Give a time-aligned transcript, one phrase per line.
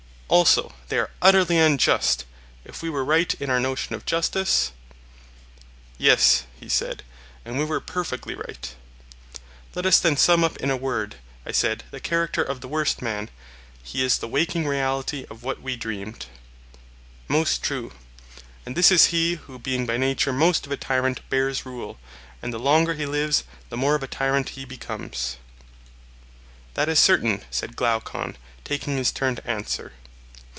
[0.31, 2.23] Also they are utterly unjust,
[2.63, 4.71] if we were right in our notion of justice?
[5.97, 7.03] Yes, he said,
[7.43, 8.73] and we were perfectly right.
[9.75, 13.01] Let us then sum up in a word, I said, the character of the worst
[13.01, 13.29] man:
[13.83, 16.27] he is the waking reality of what we dreamed.
[17.27, 17.91] Most true.
[18.65, 21.99] And this is he who being by nature most of a tyrant bears rule,
[22.41, 25.35] and the longer he lives the more of a tyrant he becomes.
[26.75, 29.91] That is certain, said Glaucon, taking his turn to answer.